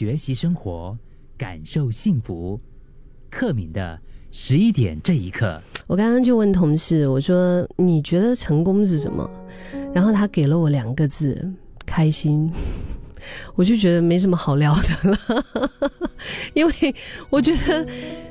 [0.00, 0.96] 学习生活，
[1.36, 2.58] 感受幸福。
[3.28, 9.30] 克敏的十一点这一刻，我刚刚就问同事，我说你觉得成功是什么？
[9.92, 11.52] 然后他给了我两个字：
[11.84, 12.50] 开心。
[13.54, 15.44] 我就觉得没什么好聊的了，
[16.54, 16.72] 因为
[17.28, 17.86] 我觉得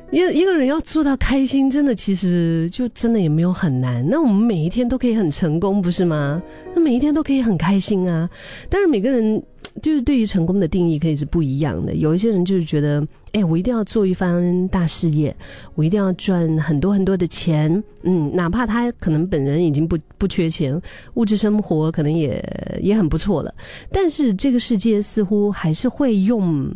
[0.09, 4.03] 一一个人要做到开心，真的其实就真的也没有很难。
[4.09, 6.41] 那我们每一天都可以很成功，不是吗？
[6.73, 8.27] 那每一天都可以很开心啊。
[8.67, 9.39] 但是每个人
[9.79, 11.95] 就是对于成功的定义可以是不一样的。
[11.95, 15.35] 有一些人就是觉得，哎，我一定要做一番大事业，
[15.75, 17.83] 我一定要赚很多很多的钱。
[18.03, 20.79] 嗯，哪怕他可能本人已经不不缺钱，
[21.15, 22.43] 物质生活可能也
[22.81, 23.53] 也很不错了，
[23.91, 26.71] 但是这个世界似乎还是会用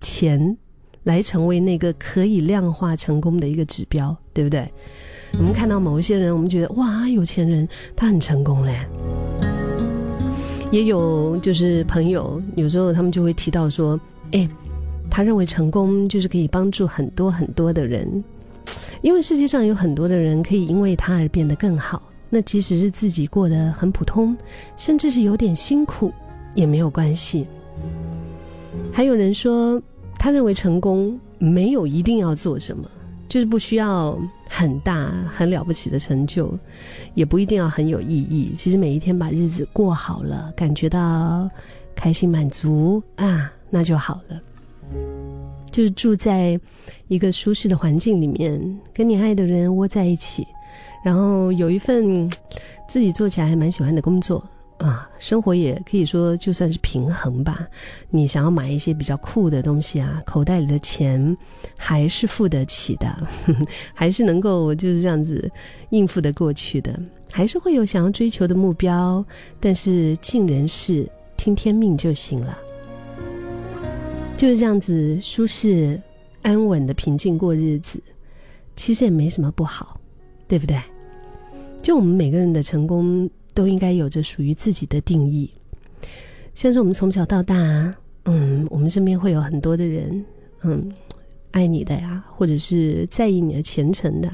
[0.00, 0.56] 钱。
[1.04, 4.70] 来成为那个可以量化成功的一个指标，对不对？
[5.32, 8.86] 我们看到某一些人，我们觉得哇，有钱人他很成功嘞。
[10.70, 13.98] 也有就是朋友，有时候他们就会提到说，
[14.32, 14.48] 哎，
[15.10, 18.22] 他认为成功就是可以帮助很多很多的人，
[19.02, 22.02] 因为世界上有很多的人可以因为他而变得更好。
[22.28, 24.36] 那即使是自己过得很普通，
[24.76, 26.12] 甚至是有点辛苦，
[26.54, 27.46] 也没有关系。
[28.92, 29.80] 还有人说。
[30.22, 32.86] 他认为成功没有一定要做什么，
[33.30, 36.52] 就是不需要很大很了不起的成就，
[37.14, 38.52] 也不一定要很有意义。
[38.56, 41.48] 其实每一天把日子过好了，感觉到
[41.94, 44.40] 开心满足啊，那就好了。
[45.70, 46.58] 就是住在
[47.06, 50.44] 一个舒适的环境里面，跟你爱的人窝在一起，
[51.04, 52.28] 然后有一份
[52.88, 54.44] 自己做起来还蛮喜欢的工作。
[54.80, 57.68] 啊，生活也可以说就算是平衡吧。
[58.08, 61.36] 你想要买一些比较酷的东西啊，口袋里的钱
[61.76, 63.14] 还是付得起的，
[63.92, 65.50] 还是能够就是这样子
[65.90, 66.98] 应付的过去的。
[67.30, 69.22] 还是会有想要追求的目标，
[69.60, 72.58] 但是尽人事，听天命就行了。
[74.38, 76.00] 就是这样子舒适、
[76.40, 78.02] 安稳的平静过日子，
[78.76, 80.00] 其实也没什么不好，
[80.48, 80.80] 对不对？
[81.82, 83.28] 就我们每个人的成功。
[83.54, 85.50] 都应该有着属于自己的定义，
[86.54, 87.54] 像是我们从小到大，
[88.24, 90.24] 嗯，我们身边会有很多的人，
[90.62, 90.90] 嗯，
[91.50, 94.30] 爱你的呀，或者是在意你的前程的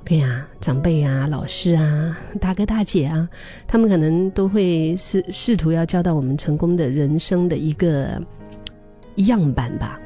[0.00, 3.28] ，OK 啊，长辈啊，老师啊，大哥大姐啊，
[3.66, 8.20] 他们可能都会试试图要教到我们成功的人生的一个
[9.16, 10.00] 样板吧，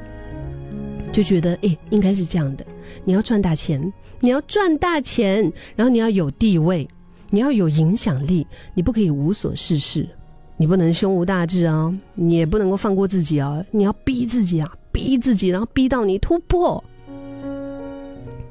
[1.11, 2.65] 就觉得哎，应该是这样的，
[3.03, 3.81] 你要赚大钱，
[4.19, 6.87] 你要赚大钱，然后你要有地位。
[7.31, 10.07] 你要有影响力，你不可以无所事事，
[10.57, 16.83] 你不能胸无大志啊，你也不能够放过自己啊，你要逼自己啊，逼自己，然后逼到你突破。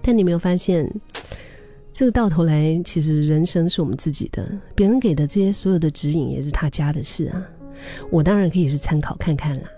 [0.00, 0.88] 但你没有发现，
[1.92, 7.44] 这个到头来，其实人生是我们自己的，别人给的这些所有的指引也是他家的事啊。
[8.10, 9.68] 我当然可以是参考看看啦，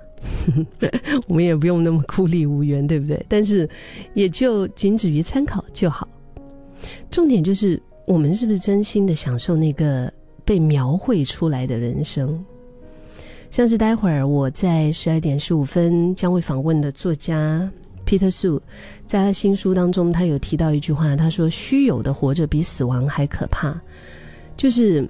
[1.27, 3.25] 我们也不用那么孤立无援，对不对？
[3.29, 3.69] 但是
[4.15, 6.07] 也就仅止于参考就好，
[7.11, 7.83] 重点就是。
[8.11, 10.13] 我们是不是真心的享受那个
[10.45, 12.45] 被描绘出来的人生？
[13.53, 17.71] 像是待会儿我在十二点十五分将会访问的作家
[18.05, 18.61] Peter Su，
[19.07, 23.81] 在他新书当中，他有提到一句话，他说：“虚有的活着比死亡还可怕。”
[24.59, 25.09] 就是，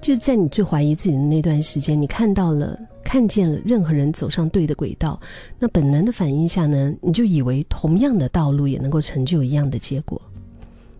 [0.00, 5.20] 就是在你最怀疑自己的那段时间，你看到了、看见了任何人走上对的轨道，
[5.58, 10.22] 那本能的反应下呢，你就以为同样的道路也能够成就一样的结果。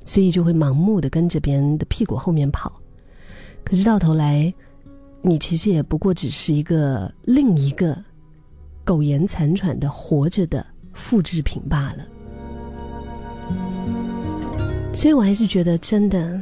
[0.05, 2.73] 所以就会盲目的跟着别人的屁股后面跑，
[3.65, 4.53] 可是到头来，
[5.23, 7.97] 你其实也不过只是一个另一个
[8.85, 12.07] 苟延残喘的活着的复制品罢了。
[14.93, 16.41] 所以我还是觉得，真的，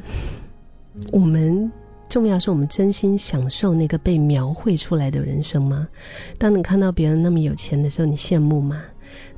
[1.10, 1.70] 我们
[2.08, 5.88] 重要是我们真心享受那个被描绘出来的人生吗？
[6.36, 8.82] 当你看到别人那么有钱的时候，你羡慕吗？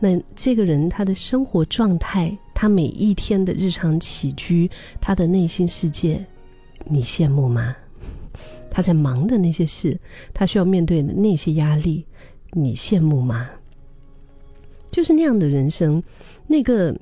[0.00, 2.36] 那这个人他的生活状态？
[2.64, 6.24] 他每一天的日常起居，他的内心世界，
[6.86, 7.76] 你羡慕吗？
[8.70, 10.00] 他在忙的那些事，
[10.32, 12.06] 他需要面对的那些压力，
[12.52, 13.50] 你羡慕吗？
[14.90, 16.02] 就是那样的人生，
[16.46, 16.98] 那个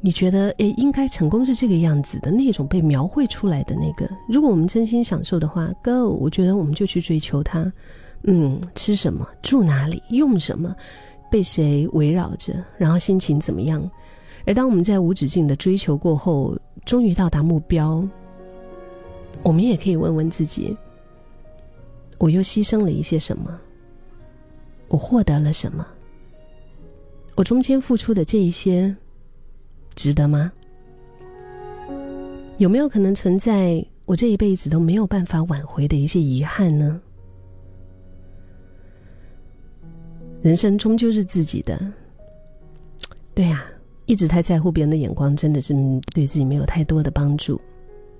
[0.00, 7.72] 你觉得诶应该成功是这个样子的那种被描绘出来的那个，如果我们真心享受的话，Go，我觉得我们就去追求它。
[8.24, 10.74] 嗯，吃什么，住哪里，用什么，
[11.30, 13.88] 被谁围绕着，然后心情怎么样？
[14.48, 18.02] 而当我们在无止境的追求过后，终于到达目标，
[19.42, 20.74] 我们也可以问问自己：
[22.16, 23.60] 我又牺牲了一些什么？
[24.88, 25.86] 我获得了什么？
[27.34, 28.96] 我中间付出的这一些，
[29.94, 30.50] 值得吗？
[32.56, 36.98] 有没有可能存在我这一辈子都没有办法挽回的一些遗憾呢？
[40.40, 41.78] 人生终究是自己的。
[43.34, 43.66] 对呀，
[44.08, 45.74] 一直太在乎别人的眼光，真的是
[46.14, 47.60] 对自己没有太多的帮助。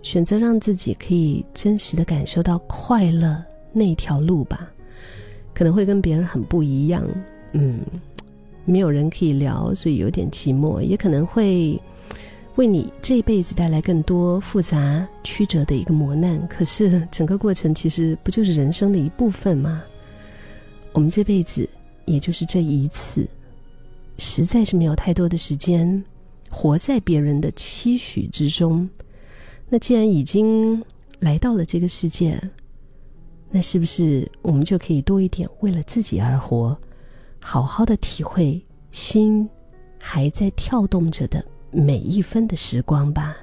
[0.02, 3.42] 选择让自己可以真实的感受到快乐
[3.72, 4.70] 那条路吧，
[5.54, 7.08] 可能会跟别人很不一样。
[7.52, 7.80] 嗯，
[8.66, 11.80] 没有人可以聊，所以有点寂寞，也可能会
[12.56, 16.46] 为你这一辈子带来更多复杂曲折的一个磨难。
[16.48, 19.82] 可是整个过程其实不就是人生的一部分吗？
[20.92, 21.66] 我们这辈子
[22.04, 23.26] 也就是这一次。
[24.18, 26.04] 实在是没有太多的时间
[26.50, 28.88] 活在别人的期许之中。
[29.68, 30.82] 那既然已经
[31.20, 32.40] 来到了这个世界，
[33.50, 36.78] 那是不是我们就可以多一点为了自己而活，
[37.38, 39.48] 好好的体会心
[39.98, 43.36] 还在跳动着的每一分的时光吧？